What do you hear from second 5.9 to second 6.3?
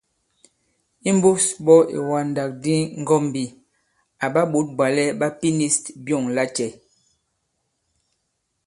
byɔ̂ŋ